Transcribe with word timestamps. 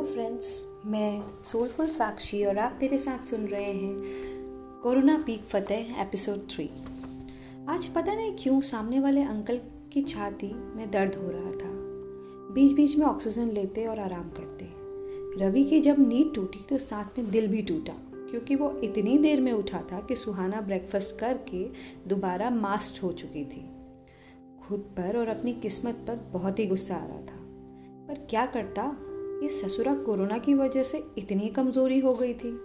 Hello 0.00 0.12
friends, 0.12 0.64
मैं 0.86 1.42
soulful 1.44 1.88
Sakshi 1.88 2.44
और 2.44 2.58
आप 2.58 2.78
मेरे 2.82 2.98
साथ 2.98 3.24
सुन 3.24 3.40
रहे 3.46 3.72
हैं 3.72 4.80
कोरोना 4.82 5.16
पीक 5.26 5.42
फतेह 5.44 6.00
एपिसोड 6.02 6.38
थ्री। 6.50 6.68
आज 7.68 7.86
पता 7.86 8.14
नहीं 8.14 8.32
क्यों 8.38 8.60
सामने 8.60 9.00
वाले 9.00 9.22
अंकल 9.22 9.60
की 9.92 10.02
छाती 10.02 10.52
में 10.76 10.90
दर्द 10.90 11.14
हो 11.14 11.30
रहा 11.30 11.50
था। 11.52 11.72
बीच 12.54 12.72
बीच 12.72 12.96
में 12.98 13.04
ऑक्सीजन 13.06 13.48
लेते 13.48 13.86
और 13.86 13.98
आराम 13.98 14.30
करते। 14.30 14.70
रवि 15.44 15.64
की 15.64 15.80
जब 15.80 15.98
नींद 15.98 16.32
टूटी 16.34 16.64
तो 16.68 16.78
साथ 16.78 17.18
में 17.18 17.30
दिल 17.30 17.48
भी 17.48 17.62
टूटा, 17.62 17.96
क्योंकि 18.30 18.54
वो 18.54 18.70
इतनी 18.84 19.18
देर 19.18 19.40
में 19.40 19.52
उठा 19.52 19.82
था 19.92 20.00
कि 20.00 20.16
सुहाना 20.16 20.60
ब्रेकफास्ट 20.60 21.18
करके 21.18 21.64
दोबारा 22.08 22.50
मास्ट 22.50 23.02
हो 23.02 23.12
चुकी 23.12 23.44
थी। 23.44 23.62
खुद 24.62 24.90
पर 24.96 25.16
और 25.16 25.28
अपनी 25.28 25.52
किस्मत 25.52 26.04
पर 26.08 26.28
बहुत 26.32 26.58
ही 26.58 26.66
गुस्सा 26.66 26.96
आ 26.96 27.06
रहा 27.06 27.20
था। 27.20 27.38
पर 28.08 28.26
क्या 28.30 28.46
करता? 28.46 28.90
ये 29.42 29.48
ससुरा 29.48 29.94
कोरोना 29.94 30.38
की 30.38 30.54
वजह 30.54 30.82
से 30.82 31.04
इतनी 31.18 31.48
कमज़ोरी 31.48 32.00
हो 32.00 32.14
गई 32.14 32.34
थी। 32.34 32.60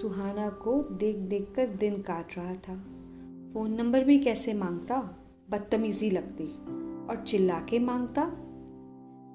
सुहाना 0.00 0.50
को 0.50 0.82
देख 0.82 1.16
देख 1.16 1.52
कर 1.56 1.66
दिन 1.66 2.02
काट 2.02 2.38
रहा 2.38 2.54
था। 2.54 2.74
फ़ोन 3.54 3.74
नंबर 3.78 4.04
भी 4.04 4.18
कैसे 4.18 4.54
माँगता? 4.54 5.16
बदतमीजी 5.50 6.10
लगती। 6.10 6.44
और 7.06 7.24
चिल्ला 7.26 7.60
के 7.60 7.78
माँगता? 7.78 8.24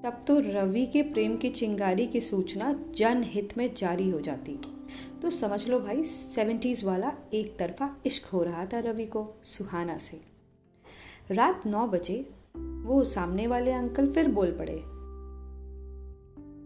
तब 0.03 0.26
तो 0.27 0.39
रवि 0.39 0.85
के 0.85 1.03
प्रेम 1.03 1.38
की 1.38 1.49
चिंगारी 1.49 2.07
की 2.07 2.21
सूचना 2.21 2.85
जनहित 2.95 3.57
में 3.57 3.76
जारी 3.76 4.09
हो 4.09 4.20
जाती। 4.20 4.59
तो 5.21 5.29
समझ 5.29 5.70
लो 5.70 5.79
भाई, 5.79 6.03
सेवेंटीज 6.03 6.84
वाला 6.84 7.13
एक 7.34 7.57
तरफा 7.57 7.98
इश्क 8.05 8.26
हो 8.26 8.43
रहा 8.43 8.65
था 8.65 8.79
रवि 8.79 9.05
को, 9.05 9.34
सुहाना 9.43 9.98
से। 9.98 10.21
रात 11.31 11.65
नौ 11.65 11.88
बजे, 11.88 12.29
वो 12.57 13.03
सामने 13.03 13.48
वाले 13.48 13.71
अंकल 13.71 14.07
फिर 14.07 14.27
बोल 14.27 14.51
पड़े 14.51 14.84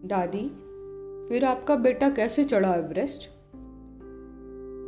दादी, 0.06 0.48
फिर 1.28 1.44
आपका 1.44 1.74
बेटा 1.76 2.10
कैसे 2.10 2.44
चढ़ा 2.44 2.74
एवरेस्ट? 2.74 3.30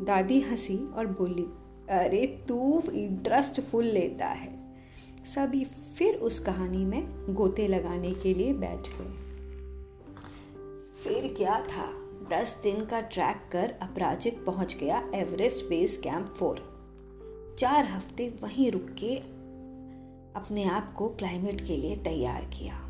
दादी 0.07 0.41
हँसी 0.41 0.79
और 0.93 1.07
बोली, 1.07 1.43
अरे 1.91 2.45
तू 2.49 2.83
इंटरेस्ट 2.93 3.61
फुल 3.61 3.85
लेता 3.85 4.27
है। 4.27 4.77
सभी 5.25 5.65
फिर 5.65 6.15
उस 6.15 6.39
कहानी 6.39 6.85
में 6.85 7.35
गोते 7.35 7.69
लगाने 7.69 8.15
के 8.15 8.35
लिए 8.35 8.53
बैठ 8.53 8.89
गए। 8.89 9.11
फिर 11.05 11.35
क्या 11.35 11.61
था? 11.61 11.93
दस 12.31 12.61
दिन 12.63 12.85
का 12.85 13.01
ट्रैक 13.01 13.49
कर 13.53 13.75
अपराजित 13.83 14.45
पहुँच 14.47 14.77
गया 14.81 15.11
एवरेस्ट 15.15 15.65
बेस 15.69 15.97
कैंप 15.97 16.27
फोर। 16.27 16.63
चार 17.59 17.85
हफ़्ते 17.85 18.29
वहीं 18.43 18.71
रुक 18.71 18.87
के 18.91 19.17
अपने 20.41 20.65
आप 20.65 20.95
को 20.95 21.09
क्लाइमेट 21.09 21.61
के 21.61 21.77
लिए 21.77 21.97
तैयार 21.97 22.45
किया। 22.45 22.88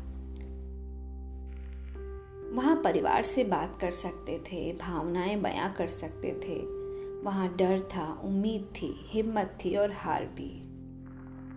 वहाँ 2.53 2.81
परिवार 2.83 3.23
से 3.23 3.43
बात 3.43 3.75
कर 3.81 3.91
सकते 3.91 4.39
थे, 4.39 4.73
भावनाएँ 4.73 5.35
बयां 5.35 5.73
कर 5.73 5.87
सकते 5.87 6.33
थे। 6.33 6.79
वहाँ 7.21 7.55
डर 7.55 7.79
था, 7.79 8.21
उम्मीद 8.23 8.73
थी, 8.75 8.95
हिम्मत 9.09 9.57
थी 9.65 9.75
और 9.75 9.91
हार 9.91 10.25
भी। 10.25 10.65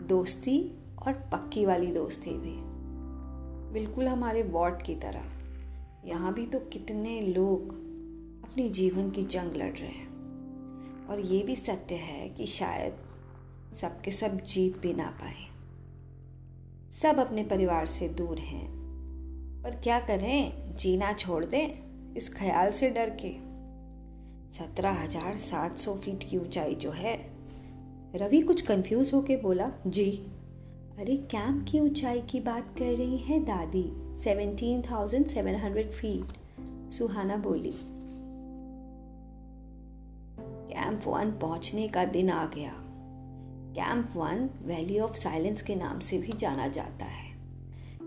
दोस्ती 0.07 0.73
और 1.07 1.13
पक्की 1.13 1.67
वाली 1.67 1.87
दोस्ती 1.87 2.31
भी। 2.31 2.55
बिल्कुल 3.73 4.09
हमारे 4.09 4.43
वार्ड 4.43 4.83
की 4.83 4.95
तरह। 4.95 5.25
यहाँ 6.05 6.35
भी 6.35 6.47
तो 6.47 6.59
कितने 6.59 7.21
लोग 7.21 7.69
अपनी 8.45 8.69
जीवन 8.69 9.11
की 9.11 9.23
जंग 9.23 9.57
लड़ 9.57 9.77
रहे 9.77 9.89
हैं। 9.89 10.13
और 11.07 11.21
ये 11.21 11.43
भी 11.43 11.57
सत्य 11.57 11.95
है 11.95 12.29
कि 12.29 12.47
शायद 12.47 12.95
सबके 13.75 14.11
सब 14.11 14.41
जीत 14.41 14.79
भी 14.79 14.95
ना 14.95 15.19
पाए। 15.23 15.53
सब 16.91 17.17
अपने 17.19 17.45
परिवार 17.45 17.87
से 17.87 18.09
दूर 18.09 18.39
हैं। 18.39 18.82
पर 19.65 19.71
क्या 19.71 20.01
करें? 20.01 20.77
जीना 20.77 21.13
छोड़ 21.13 21.45
दें? 21.45 22.15
इस 22.15 22.35
ख्याल 22.35 22.71
से 22.71 22.91
डर 22.91 23.11
के। 23.25 23.33
सत्रह 24.53 24.91
हज़ार 24.91 25.37
सात 25.37 25.79
सौ 25.79 25.95
फीट 25.95 26.31
की 26.31 26.39
ऊंचाई 26.39 26.75
जो 26.75 26.91
है। 26.91 27.15
रवि 28.15 28.41
कुछ 28.41 28.63
कंफ्यूज 28.63 29.13
होके 29.15 29.37
बोला, 29.37 29.71
जी। 29.87 30.11
अरे 30.99 31.17
कैंप 31.17 31.67
की 31.69 31.81
ऊंचाई 31.81 32.21
की 32.21 32.41
बात 32.41 32.75
कर 32.79 32.97
रही 32.97 33.19
है 33.19 33.45
दादी। 33.45 33.85
Seventeen 34.19 34.83
thousand 34.83 35.27
seven 35.27 35.55
hundred 35.55 35.91
feet 35.91 36.93
सुहाना 36.93 37.37
बोली 37.37 37.75
कैंप 40.73 41.07
वन 41.07 41.31
पहुँचने 41.31 41.89
का 41.89 42.05
दिन 42.05 42.31
आ 42.31 42.45
गया। 42.47 42.73
Camp 43.77 44.13
one 44.17 44.49
valley 44.63 44.99
of 44.99 45.17
silence 45.17 45.63
के 45.63 45.75
नाम 45.75 45.99
से 45.99 46.19
भी 46.19 46.33
जाना 46.33 46.69
जाता 46.69 47.05
है। 47.05 47.31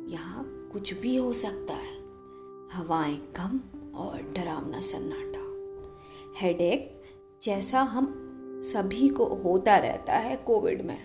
यहाँ 0.09 0.54
कुछ 0.75 0.93
भी 0.93 1.15
हो 1.15 1.31
सकता 1.33 1.73
है। 1.73 1.93
हवाएँ 2.73 3.15
कम 3.35 3.59
और 3.95 4.21
डरावना 4.35 4.79
सन्नाटा। 4.79 5.43
हेडेक 6.39 7.03
जैसा 7.43 7.81
हम 7.81 8.07
सभी 8.63 9.07
को 9.09 9.25
होता 9.25 9.77
रहता 9.77 10.13
है 10.13 10.35
कोविड 10.35 10.81
में, 10.85 10.97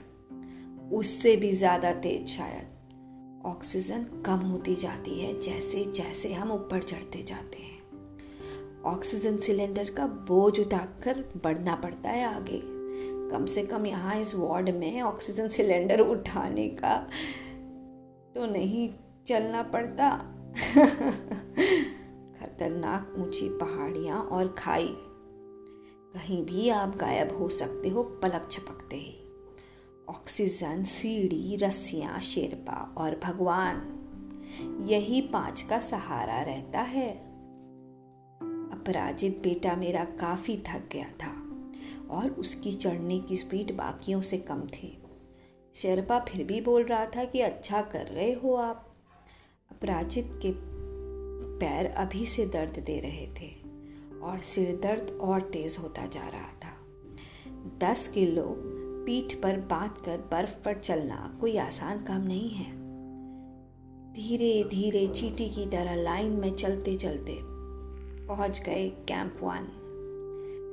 उससे 0.90 1.36
भी 1.36 1.52
ज़्यादा 1.52 1.92
तेज 1.92 2.26
शायद। 2.28 3.42
ऑक्सीजन 3.46 4.06
कम 4.26 4.38
होती 4.38 4.74
जाती 4.74 5.18
है, 5.20 5.40
जैसे 5.40 5.84
जैसे 5.84 6.32
हम 6.32 6.52
ऊपर 6.52 6.82
चढ़ते 6.82 7.22
जाते 7.22 7.62
हैं। 7.62 8.82
ऑक्सीजन 8.84 9.36
सिलेंडर 9.36 9.90
का 9.90 10.06
बोझ 10.06 10.60
उठाकर 10.60 11.24
बढ़ना 11.44 11.74
पड़ता 11.74 12.10
है 12.10 12.24
आगे। 12.26 12.60
कम 13.30 13.44
से 13.46 13.62
कम 13.62 13.86
यहाँ 13.86 14.16
इस 14.20 14.34
वार्ड 14.34 14.70
में 14.70 15.00
ऑक्सीजन 15.02 15.48
सिलेंडर 15.48 16.00
उठाने 16.00 16.68
का 16.68 16.96
तो 18.34 18.46
नहीं 18.46 18.88
चलना 19.30 19.62
पड़ता। 19.62 20.16
खतरनाक 22.40 23.14
ऊँची 23.18 23.48
पहाड़ियाँ 23.48 24.22
और 24.22 24.54
खाई। 24.58 24.94
कहीं 26.14 26.46
भी 26.46 26.68
आप 26.68 26.96
गायब 26.96 27.38
हो 27.38 27.48
सकते 27.48 27.88
हो, 27.88 28.02
पलक 28.02 28.48
छपकते 28.50 28.96
ही। 28.96 29.14
ऑक्सीजन, 30.08 30.82
सीढ़ी, 30.82 31.56
रस्सियाँ, 31.56 32.20
शेरपा 32.20 32.94
और 32.98 33.20
भगवान। 33.24 33.96
यही 34.86 35.20
पाँच 35.20 35.62
का 35.62 35.80
सहारा 35.80 36.40
रहता 36.40 36.80
है। 36.80 37.10
अपराजित 38.72 39.42
बेटा 39.42 39.76
मेरा 39.76 40.04
काफ़ी 40.04 40.56
थक 40.56 40.88
गया 40.92 41.08
था 41.08 41.32
और 42.10 42.30
उसकी 42.30 42.72
चढ़ने 42.72 43.18
की 43.18 43.36
स्पीड 43.36 43.76
बाकियों 43.76 44.20
से 44.20 44.38
कम 44.38 44.60
थी। 44.60 45.02
शेरपा 45.74 46.18
फिर 46.18 46.46
भी 46.46 46.60
बोल 46.60 46.82
रहा 46.82 47.06
था 47.06 47.24
कि 47.24 47.40
अच्छा 47.40 47.82
कर 47.82 48.06
रहे 48.06 48.32
हो 48.32 48.54
आप। 48.54 48.86
अपराजित 49.80 50.32
के 50.42 50.52
पैर 51.58 51.86
अभी 51.86 52.26
से 52.26 52.46
दर्द 52.46 52.82
दे 52.86 53.00
रहे 53.00 53.26
थे 53.26 53.46
और 54.20 54.40
सिर 54.40 54.80
दर्द 54.82 55.18
और 55.20 55.42
तेज 55.42 55.76
होता 55.82 56.06
जा 56.06 56.28
रहा 56.28 56.52
था। 56.52 56.72
दस 57.78 58.08
किलो 58.08 58.56
पीठ 59.06 59.34
पर 59.34 59.60
बाँध 59.60 59.90
कर 60.04 60.18
बर्फ़ 60.18 60.64
पर 60.64 60.74
चलना 60.74 61.38
कोई 61.40 61.56
आसान 61.56 62.04
काम 62.04 62.20
नहीं 62.20 62.50
है। 62.50 62.72
धीरे 64.12 64.64
धीरे 64.64 65.06
चीटी 65.08 65.48
की 65.50 65.66
तरह 65.66 65.94
लाइन 65.94 66.32
में 66.32 66.54
चलते 66.54 66.96
चलते 66.96 67.38
पहुँच 68.26 68.62
गए 68.66 68.88
कैंप 68.90 69.40
वन। 69.42 69.66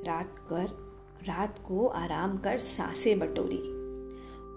रात 0.06 0.34
कर, 0.38 0.66
रात 1.28 1.58
को 1.58 1.86
आराम 1.86 2.38
कर 2.38 2.58
साँसें 2.58 3.18
बटोरी 3.18 3.64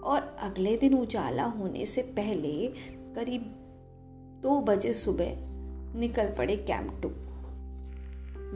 और 0.01 0.37
अगले 0.39 0.77
दिन 0.77 0.93
उजाला 0.93 1.43
होने 1.43 1.85
से 1.85 2.01
पहले 2.01 2.67
करीब 3.15 3.57
दो 4.41 4.61
बजे 4.61 4.93
सुबह 4.93 5.99
निकल 5.99 6.29
पड़े 6.37 6.55
कैंप 6.55 7.01
टू 7.03 7.09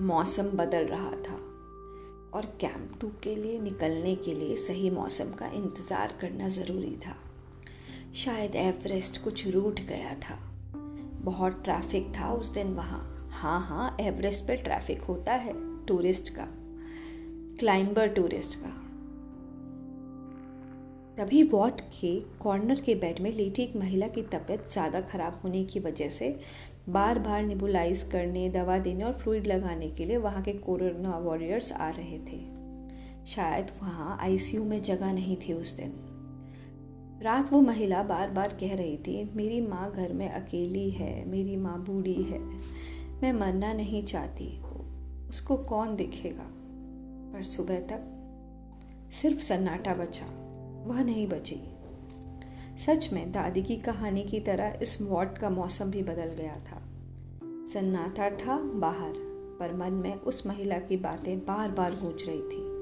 मौसम 0.02 0.44
बदल 0.44 0.86
रहा 0.86 1.12
था 1.12 1.36
और 2.34 2.46
कैंप 2.62 2.98
टू 3.02 3.08
के 3.24 3.36
लिए 3.36 3.60
निकलने 3.60 4.16
के 4.16 4.34
लिए 4.34 4.56
सही 4.56 4.90
मौसम 4.90 5.26
का 5.26 5.48
इंतज़ार 5.48 6.18
करना 6.22 6.48
ज़रूरी 6.48 6.96
था। 7.08 7.16
शायद 8.16 8.56
एवरेस्ट 8.56 9.24
कुछ 9.24 9.48
रूट 9.48 9.80
गया 9.80 10.16
था। 10.16 10.36
बहुत 11.24 11.62
ट्रैफ़िक 11.64 12.08
था 12.20 12.34
उस 12.34 12.54
दिन 12.54 12.68
वहाँ। 12.68 13.30
हाँ 13.32 13.60
हाँ 13.68 13.98
एवरेस्ट 14.02 14.48
पे 14.48 14.56
ट्रैफ़िक 14.56 15.02
होता 15.02 15.34
है 15.34 15.54
टूरिस्ट 15.86 16.30
का। 16.30 16.48
क्लाइंबर 17.60 18.08
टूरिस्ट 18.08 18.56
का। 18.56 18.85
तभी 21.18 21.44
वॉट 21.44 21.82
के 21.82 22.12
कॉर्नर 22.40 22.80
के 22.80 22.96
बेड 22.96 23.20
में 23.20 23.32
लेटी 23.32 23.62
एक 23.64 23.76
महिला 23.76 24.08
की 24.08 24.22
तबीयत 24.22 24.68
ज़्यादा 24.70 25.02
ख़राब 25.02 25.40
होने 25.44 25.64
की 25.66 25.80
वजह 25.80 26.10
से 26.10 26.40
बार 26.90 27.20
बार 27.20 27.44
निबुलाइज 27.44 28.04
करने, 28.04 28.50
दवा 28.50 28.78
देने 28.78 29.04
और 29.04 29.14
फ्लूड 29.14 29.48
लगाने 29.48 29.90
के 29.90 30.06
लिए 30.06 30.18
वहाँ 30.18 30.42
के 30.44 30.54
कोरोना 30.54 31.18
वॉरियर्स 31.18 31.72
आ 31.72 31.90
रहे 31.90 32.20
थे। 32.20 32.40
शायद 33.26 33.72
वहाँ 33.84 34.18
आईसीयू 34.22 34.64
में 34.64 34.82
जगह 34.84 35.14
नहीं 35.14 35.38
थी 35.38 35.54
उस 35.54 35.78
दिन। 35.78 35.94
रात 37.24 37.54
वो 37.54 37.62
महिला 37.62 38.04
बार 38.04 38.30
बार 38.30 38.58
कह 38.62 38.76
रही 38.76 38.98
थी, 38.98 39.24
मेरी 39.36 39.62
माँ 39.62 39.92
घर 39.92 40.14
में 40.14 40.30
अकेली 40.30 40.90
है, 40.90 41.26
मेरी 41.26 41.58
माँ 41.58 41.84
बूढ़ी 41.84 42.24
है, 42.24 42.40
मैं 43.22 43.34
मरना 43.34 43.74
नहीं 43.74 44.04
चाहती। 44.04 44.58
उसको 45.30 45.58
कौन 45.58 45.96
दिखेगा? 45.96 46.52
पर 47.34 47.44
सुबह 47.44 47.80
तक 47.80 48.12
सिर्फ़ 49.12 49.42
सन्नाटा 49.42 49.94
बचा। 49.94 50.45
वह 50.86 51.04
नहीं 51.04 51.28
बची। 51.28 51.62
सच 52.78 53.10
में, 53.14 53.32
दादी 53.32 53.62
की 53.62 53.76
कहानी 53.76 54.24
की 54.24 54.40
तरह 54.40 54.80
इस 54.82 55.02
वार्ड 55.02 55.38
का 55.38 55.50
मौसम 55.50 55.92
भी 55.92 56.04
बदल 56.04 56.26
गया 56.26 56.56
था। 56.56 56.82
सन्नाटा 57.66 58.30
था 58.30 58.58
बाहर, 58.58 59.14
पर 59.60 59.74
मन 59.74 59.94
में 59.94 60.16
उस 60.16 60.48
महिला 60.48 60.80
की 60.80 60.98
बातें 60.98 61.40
बार 61.40 61.72
बार 61.72 61.92
गूंज 61.92 62.24
रही 62.28 62.42
थी। 62.42 62.76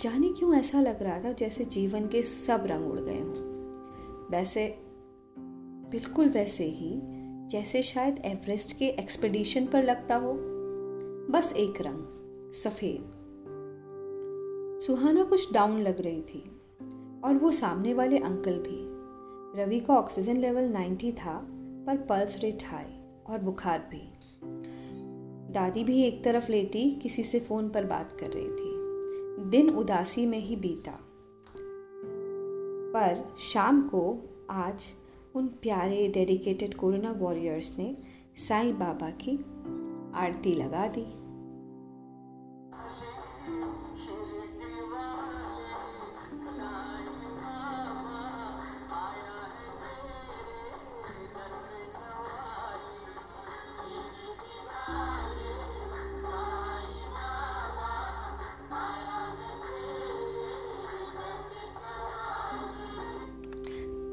जाने 0.00 0.28
क्यों 0.28 0.54
ऐसा 0.54 0.80
लग 0.80 1.02
रहा 1.02 1.20
था 1.20 1.32
जैसे 1.32 1.64
जीवन 1.64 2.08
के 2.08 2.22
सब 2.22 2.62
रंग 2.66 2.90
उड़ 2.90 3.00
गए 3.00 3.20
हों। 3.20 3.58
वैसे, 4.30 4.78
बिल्कुल 5.90 6.28
वैसे 6.28 6.64
ही, 6.64 7.00
जैसे 7.48 7.82
शायद 7.82 8.18
एवरेस्ट 8.24 8.78
के 8.78 8.84
एक्सपेडिशन 8.84 9.66
पर 9.66 9.84
लगता 9.84 10.16
हो। 10.16 10.38
बस 11.30 11.52
एक 11.56 11.74
रंग, 11.80 12.04
सफ़ेद। 12.52 13.10
सुहाना 14.82 15.24
कुछ 15.24 15.52
डाउन 15.52 15.80
लग 15.80 16.00
रही 16.00 16.22
थी। 16.22 16.57
और 17.24 17.34
वो 17.34 17.52
सामने 17.52 17.94
वाले 17.94 18.18
अंकल 18.18 18.58
भी। 18.58 18.98
रवि 19.62 19.80
का 19.80 19.94
ऑक्सीजन 19.94 20.36
लेवल 20.36 20.64
90 20.64 21.12
था, 21.12 21.46
पर 21.86 21.96
पल्स 21.96 22.42
रेट 22.42 22.58
हाई 22.64 23.00
और 23.26 23.38
बुखार 23.38 23.78
भी। 23.78 24.12
दादी 25.52 25.84
भी 25.84 26.02
एक 26.02 26.24
तरफ़ 26.24 26.52
लेटी, 26.52 26.90
किसी 26.90 27.22
से 27.22 27.40
फ़ोन 27.40 27.68
पर 27.68 27.84
बात 27.84 28.16
कर 28.20 28.26
रही 28.26 28.48
थी। 28.48 28.78
दिन 29.50 29.70
उदासी 29.70 30.26
में 30.26 30.38
ही 30.38 30.56
बीता। 30.56 30.98
पर 32.94 33.34
शाम 33.38 33.82
को 33.82 34.30
आज 34.50 34.86
उन 35.34 35.46
प्यारे 35.46 36.08
डेडिकेटेड 36.08 36.74
कोरोना 36.74 37.12
वॉरियर्स 37.12 37.78
ने 37.78 37.96
साईं 38.36 38.78
बाबा 38.78 39.10
की 39.10 39.44
आरती 40.14 40.54
लगा 40.54 40.86
दी। 40.86 41.17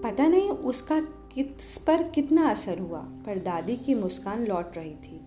पता 0.06 0.28
नहीं 0.28 0.50
उसका 0.50 1.00
किस 1.34 1.78
पर 1.78 2.04
कितना 2.04 2.50
असर 2.50 2.80
हुआ, 2.80 3.00
पर 3.00 3.40
दादी 3.40 3.78
की 3.78 3.96
मुस्कान 3.96 4.46
लौट 4.46 4.78
रही 4.78 4.96
थी। 4.96 5.18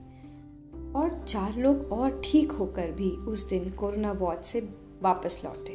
और 0.93 1.25
चार 1.29 1.57
लोग 1.57 1.93
और 1.93 2.23
ठीक 2.25 2.53
होकर 2.53 2.91
भी 2.93 3.11
उस 3.11 3.49
दिन 3.51 3.71
कोरोना 3.71 4.13
वार्ड 4.13 4.41
से 4.41 4.61
वापस 5.03 5.43
लौटे। 5.45 5.73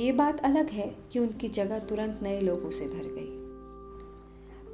ये 0.00 0.12
बात 0.12 0.40
अलग 0.40 0.70
है 0.70 0.96
कि 1.12 1.18
उनकी 1.18 1.48
जगह 1.48 1.78
तुरंत 1.78 2.20
नए 2.22 2.40
लोगों 2.40 2.70
से 2.70 2.84
भर 2.86 3.06
गई। 3.18 3.38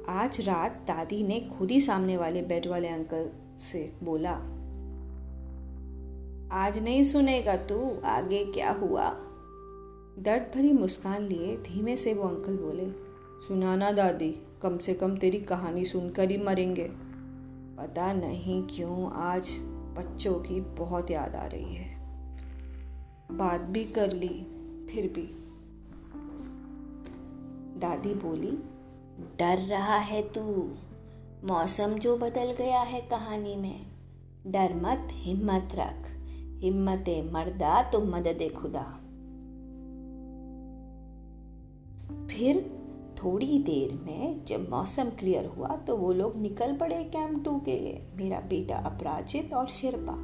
आज 0.09 0.41
रात 0.41 0.71
दादी 0.71 1.23
ने 1.23 1.39
खुद 1.39 1.71
ही 1.71 1.81
सामने 1.81 2.17
वाले 2.17 2.41
बेड 2.41 2.67
वाले 2.67 2.87
अंकल 2.87 3.29
से 3.59 3.93
बोला, 4.03 4.33
आज 6.51 6.83
नहीं 6.83 7.03
सुनेगा 7.03 7.55
तू, 7.55 8.01
आगे 8.05 8.45
क्या 8.45 8.71
हुआ? 8.71 9.24
दर्द 10.19 10.51
भरी 10.55 10.71
मुस्कान 10.71 11.21
लिए 11.21 11.57
धीमे 11.57 11.97
से 11.97 12.13
वो 12.13 12.23
अंकल 12.23 12.57
बोले, 12.57 12.89
सुनाना 13.47 13.91
दादी, 13.91 14.35
कम 14.61 14.77
से 14.77 14.93
कम 14.93 15.17
तेरी 15.17 15.39
कहानी 15.39 15.85
सुनकर 15.85 16.31
ही 16.31 16.37
मरेंगे। 16.37 16.89
पता 17.77 18.13
नहीं 18.13 18.63
क्यों 18.63 19.11
आज 19.11 19.57
बच्चों 19.97 20.33
की 20.33 20.61
बहुत 20.61 21.11
याद 21.11 21.35
आ 21.35 21.45
रही 21.45 21.75
है। 21.75 21.97
बात 23.31 23.61
भी 23.61 23.85
कर 23.85 24.11
ली, 24.11 24.47
फिर 24.89 25.07
भी। 25.07 25.29
दादी 27.79 28.13
बोली, 28.13 28.51
डर 29.39 29.57
रहा 29.57 29.95
है 29.95 30.21
तू। 30.21 30.71
मौसम 31.47 31.93
जो 31.93 32.17
बदल 32.17 32.51
गया 32.51 32.81
है 32.81 33.01
कहानी 33.01 33.55
में। 33.55 33.85
डर 34.47 34.75
मत, 34.75 35.07
हिम्मत 35.11 35.69
रख। 35.75 36.11
हिम्मत 36.63 37.05
मर्दा 37.09 37.91
तो 37.91 37.99
मदद 37.99 38.53
खुदा। 38.61 39.01
फिर 42.09 42.59
थोड़ी 43.23 43.57
देर 43.59 43.93
में 44.03 44.45
जब 44.45 44.69
मौसम 44.69 45.09
क्लियर 45.09 45.45
हुआ 45.45 45.75
तो 45.77 45.95
वो 45.97 46.11
लोग 46.13 46.35
निकल 46.37 46.75
पड़े 46.77 47.03
कैंप 47.03 47.43
टू 47.45 47.59
के 47.59 47.79
लिए। 47.79 48.07
मेरा 48.15 48.39
बेटा 48.39 48.77
अपराजित 48.77 49.53
और 49.53 49.67
शेरपा। 49.67 50.15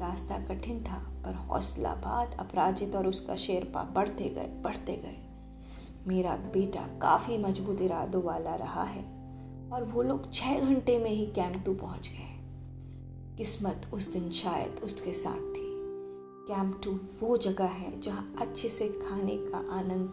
रास्ता 0.00 0.38
कठिन 0.38 0.82
था, 0.84 0.98
पर 1.24 1.34
हौसला 1.34 1.94
बात 1.94 2.36
अपराजित 2.40 2.94
और 2.94 3.06
उसका 3.06 3.36
शेरपा 3.36 3.82
बढ़ते 3.94 4.28
गए 4.28 4.46
बढ़ते 4.64 4.96
गए। 4.96 5.16
मेरा 6.06 6.34
बेटा 6.54 6.80
काफ़ी 6.80 7.38
मज़बूत 7.38 7.80
इरादों 7.80 8.22
वाला 8.22 8.54
रहा 8.54 8.82
है, 8.82 9.04
और 9.72 9.84
वो 9.84 10.02
लोग 10.02 10.32
छः 10.32 10.60
घंटे 10.60 10.98
में 10.98 11.10
ही 11.10 11.26
कैंप 11.26 11.62
टू 11.66 11.74
पहुँच 11.74 12.08
गए। 12.08 13.36
किस्मत 13.36 13.86
उस 13.94 14.12
दिन 14.12 14.30
शायद 14.30 14.80
उसके 14.84 15.12
साथ 15.12 15.40
थी। 15.54 15.70
कैंप 16.48 16.80
टू 16.84 16.98
वो 17.20 17.36
जगह 17.36 17.64
है 17.64 18.00
जहाँ 18.00 18.34
अच्छे 18.40 18.68
से 18.68 18.88
खाने 18.88 19.36
का 19.36 19.58
आनंद 19.78 20.12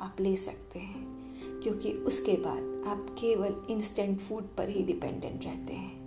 आप 0.00 0.16
ले 0.20 0.36
सकते 0.36 0.78
हैं, 0.78 1.18
क्योंकि 1.60 1.92
उसके 1.92 2.32
बाद 2.32 2.84
आप 2.86 3.16
केवल 3.18 3.66
इंस्टेंट 3.70 4.20
फ़ूड 4.20 4.42
पर 4.42 4.68
ही 4.68 4.82
डिपेंडेंट 4.82 5.44
रहते 5.44 5.72
हैं। 5.72 5.98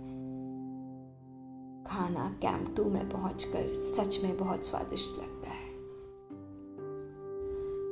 खाना 1.86 2.36
कैंप 2.42 2.76
टू 2.76 2.84
में 2.84 3.10
पहुंचकर 3.10 3.68
सच 3.68 4.20
में 4.22 4.38
बहुत 4.38 4.66
स्वादिष्ट 4.66 5.18
लगता 5.18 5.50
है। 5.50 5.72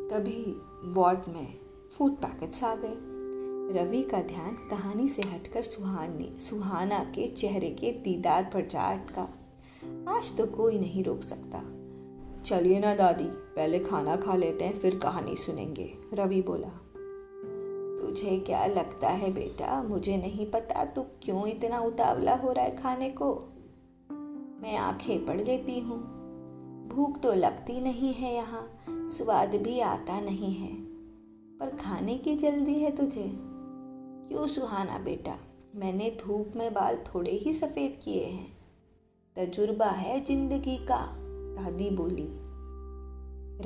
तभी 0.08 0.56
वार्ड 0.84 1.20
में 1.28 1.58
फ़ूड 1.90 2.12
पैकेट्स 2.12 2.64
आ 2.64 2.74
गए। 2.74 2.96
रवि 3.80 4.02
का 4.02 4.22
ध्यान 4.22 4.68
कहानी 4.70 5.08
से 5.08 5.22
हटकर 5.22 5.62
सुहानी, 5.62 6.40
सुहाना 6.40 6.98
के 6.98 7.28
चेहरे 7.28 7.70
के 7.70 7.92
दीदार 7.92 8.50
पर 8.54 8.66
जाट 8.66 9.10
का। 9.10 9.22
आज 10.16 10.36
तो 10.36 10.46
कोई 10.46 10.78
नहीं 10.78 11.04
रोक 11.04 11.22
सकता। 11.22 11.58
चलिए 12.44 12.78
ना 12.78 12.94
दादी, 12.94 13.24
पहले 13.24 13.78
खाना 13.78 14.16
खा 14.16 14.36
लेते 14.36 14.64
हैं, 14.64 14.74
फिर 14.74 14.98
कहानी 14.98 15.36
सुनेंगे। 15.36 15.94
रवि 16.14 16.42
बोला, 16.42 16.68
तुझे 18.00 18.38
क्या 18.38 18.66
लगता 18.66 19.08
है 19.08 19.32
बेटा? 19.32 19.82
मुझे 19.82 20.16
नहीं 20.16 20.50
पता, 20.50 20.84
तू 20.84 21.02
क्यों 21.22 21.46
इतना 21.46 21.80
उतावला 21.80 22.36
हो 22.36 22.52
रहा 22.52 22.64
है 22.64 22.76
खाने 22.76 23.10
को? 23.10 23.34
मैं 24.62 24.76
आँखें 24.76 25.26
पड़ 25.26 25.40
लेती 25.40 25.80
हूँ। 25.80 26.20
भूख 26.88 27.20
तो 27.20 27.32
लगती 27.32 27.80
नहीं 27.80 28.14
है 28.14 28.34
यहाँ, 28.34 28.78
स्वाद 28.88 29.54
भी 29.54 29.80
आता 29.80 30.20
नहीं 30.20 30.54
है। 30.54 30.76
पर 31.58 31.76
खाने 31.76 32.18
की 32.18 32.34
जल्दी 32.36 32.74
है 32.74 32.96
तुझे। 32.96 33.32
क्यों 34.28 34.48
सुहाना 34.48 34.98
बेटा? 34.98 35.38
मैंने 35.74 36.16
धूप 36.24 36.52
में 36.56 36.74
बाल 36.74 36.96
थोड़े 36.96 37.30
ही 37.30 37.52
सफ़ेद 37.52 38.00
किए 38.04 38.24
हैं। 38.24 38.58
तजुर्बा 39.36 39.86
है 39.86 40.24
ज़िंदगी 40.24 40.76
का। 40.76 41.19
दादी 41.60 41.90
बोली। 41.90 42.28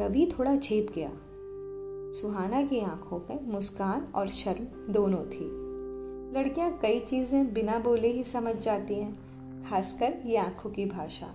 रवि 0.03 0.33
थोड़ा 0.39 0.57
झेप 0.57 0.87
गया। 0.95 1.11
सुहाना 2.21 2.63
की 2.63 2.81
आँखों 2.81 3.19
में 3.19 3.53
मुस्कान 3.53 4.09
और 4.15 4.29
शर्म 4.29 4.93
दोनों 4.93 5.25
थी। 5.25 5.65
लड़कियाँ 6.39 6.79
कई 6.79 7.01
चीज़ें 7.01 7.53
बिना 7.53 7.79
बोले 7.79 8.09
ही 8.09 8.25
समझ 8.25 8.57
जाती 8.57 8.95
हैं, 8.95 9.19
खासकर 9.71 10.15
ये 10.27 10.37
आँखों 10.37 10.71
की 10.71 10.87
भाषा। 10.87 11.27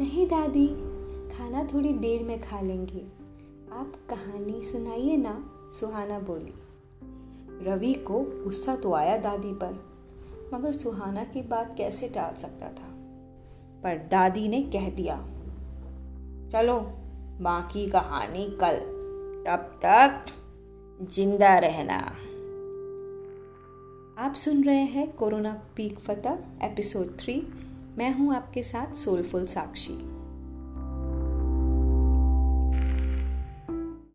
नहीं 0.00 0.26
दादी, 0.26 0.66
खाना 1.36 1.68
थोड़ी 1.74 1.92
देर 1.92 2.22
में 2.22 2.40
खा 2.40 2.60
लेंगे। 2.60 3.06
आप 3.72 3.92
कहानी 4.10 4.62
सुनाइए 4.62 5.16
ना, 5.16 5.52
सुहाना 5.72 6.18
बोली। 6.18 6.54
रवि 7.64 7.94
को 7.94 8.44
गुस्सा 8.44 8.76
तो 8.76 8.92
आया 8.92 9.16
दादी 9.16 9.52
पर, 9.52 9.84
मगर 10.54 10.72
सुहाना 10.72 11.24
की 11.24 11.42
बात 11.42 11.74
कैसे 11.78 12.08
टाल 12.08 12.34
सकता 12.34 12.66
था? 12.66 12.92
पर 13.82 14.08
दादी 14.10 14.48
ने 14.48 14.62
कह 14.62 14.90
दिया 14.90 15.32
चलो, 16.52 16.80
बाकी 17.40 17.86
कहानी 17.86 18.58
कल। 18.60 18.76
तब 19.46 19.78
तक 19.86 20.24
ज़िंदा 21.12 21.58
रहना। 21.58 21.96
आप 24.18 24.34
सुन 24.34 24.64
रहे 24.64 24.84
हैं 24.84 25.12
कोरोना 25.12 25.62
पीक 25.76 25.98
फतह 25.98 26.38
एपिसोड 26.62 27.06
थ्री 27.18 27.48
मैं 27.98 28.14
हूँ 28.14 28.34
आपके 28.34 28.62
साथ 28.62 28.94
सोलफुल 28.94 29.46
साक्षी। 29.46 30.15